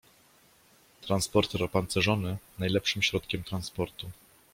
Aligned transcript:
Transporter 1.01 1.63
opancerzony 1.63 2.37
najlepszym 2.59 3.01
środkiem 3.01 3.43
transportu. 3.43 4.09